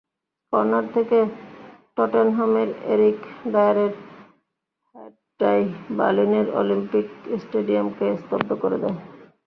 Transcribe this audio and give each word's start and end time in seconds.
Corner 0.53 0.85
থেকে 0.93 1.17
টটেনহামের 1.95 2.69
Eric 2.93 3.19
ডায়ারের 3.53 3.93
হেডটাই 4.95 5.61
বার্লিনের 5.97 6.47
অলিম্পিক 6.53 7.07
স্টেডিয়ামকে 7.41 8.07
স্তব্ধ 8.17 8.49
করে 8.63 8.77
দেয়। 8.83 8.97